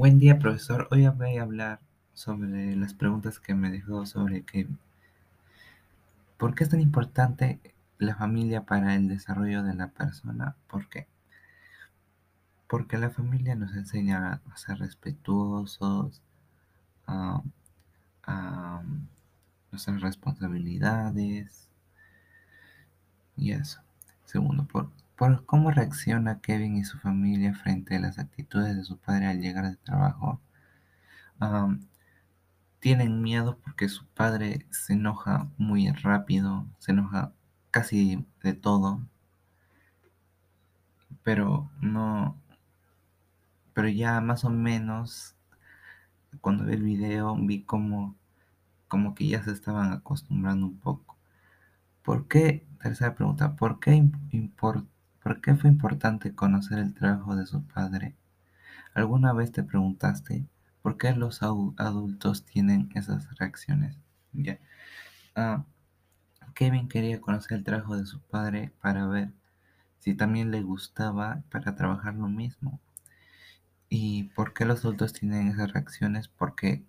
[0.00, 0.88] Buen día, profesor.
[0.90, 1.78] Hoy voy a hablar
[2.14, 4.78] sobre las preguntas que me dejó sobre Kevin.
[6.38, 7.60] ¿Por qué es tan importante
[7.98, 10.56] la familia para el desarrollo de la persona?
[10.70, 11.06] ¿Por qué?
[12.66, 16.22] Porque la familia nos enseña a ser respetuosos,
[17.06, 17.42] a,
[19.70, 21.68] nuestras responsabilidades
[23.36, 23.82] y eso.
[24.24, 24.90] Segundo, por,
[25.20, 29.42] por cómo reacciona Kevin y su familia frente a las actitudes de su padre al
[29.42, 30.40] llegar de trabajo.
[32.80, 37.32] tienen miedo porque su padre se enoja muy rápido, se enoja
[37.70, 39.00] casi de todo,
[41.22, 42.36] pero no,
[43.74, 45.36] pero ya más o menos
[46.40, 48.16] cuando vi el video vi como,
[48.88, 51.18] como que ya se estaban acostumbrando un poco.
[52.02, 52.66] ¿Por qué?
[52.82, 53.94] Tercera pregunta, ¿por qué
[54.32, 54.99] importa
[55.30, 58.16] ¿Por qué fue importante conocer el trabajo de su padre?
[58.94, 60.44] ¿Alguna vez te preguntaste
[60.82, 63.96] por qué los adultos tienen esas reacciones?
[65.36, 65.62] Ah,
[66.52, 69.30] Kevin quería conocer el trabajo de su padre para ver
[70.00, 72.80] si también le gustaba para trabajar lo mismo.
[73.88, 76.26] ¿Y por qué los adultos tienen esas reacciones?
[76.26, 76.82] Porque,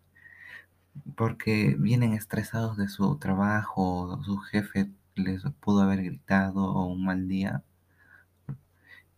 [1.15, 7.27] porque vienen estresados de su trabajo, su jefe les pudo haber gritado o un mal
[7.27, 7.61] día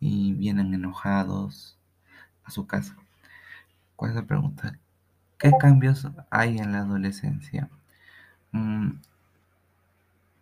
[0.04, 1.78] y vienen enojados
[2.44, 2.98] a su casa.
[3.96, 4.78] ¿Cuál es la pregunta?
[5.38, 7.70] ¿Qué cambios hay en la adolescencia?
[8.52, 8.96] Mm,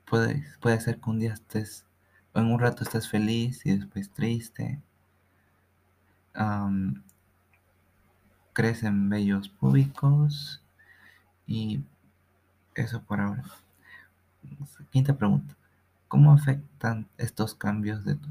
[0.06, 1.86] puede, ser que un día estés,
[2.34, 4.81] en un rato estés feliz y después triste.
[8.53, 10.64] crecen vellos públicos
[11.46, 11.84] y
[12.73, 13.44] eso por ahora.
[14.90, 15.56] Quinta pregunta.
[16.08, 18.28] ¿Cómo afectan estos cambios de tu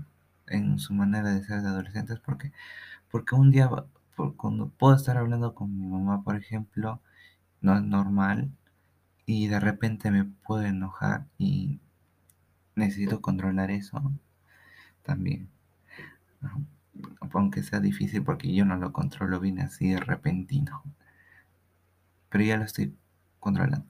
[0.51, 2.53] en su manera de ser de adolescentes porque,
[3.11, 3.70] porque un día
[4.37, 7.01] cuando puedo estar hablando con mi mamá, por ejemplo,
[7.61, 8.51] no es normal
[9.27, 11.81] y de repente me puedo enojar y
[12.75, 14.12] necesito controlar eso
[15.03, 15.49] también.
[17.32, 20.82] Aunque sea difícil porque yo no lo controlo bien así de repentino.
[22.28, 22.94] Pero ya lo estoy
[23.38, 23.87] controlando.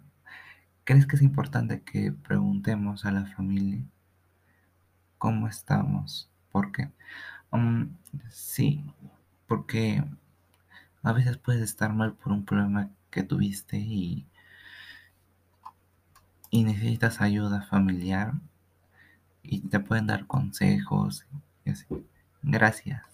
[0.84, 3.84] ¿Crees que es importante que preguntemos a la familia
[5.19, 6.29] cómo estamos?
[6.53, 6.91] ¿Por qué?
[7.50, 7.97] Um,
[8.31, 8.84] sí,
[9.47, 10.05] porque
[11.03, 14.27] a veces puedes estar mal por un problema que tuviste y,
[16.50, 18.34] y necesitas ayuda familiar
[19.43, 21.27] y te pueden dar consejos.
[22.43, 23.09] Gracias.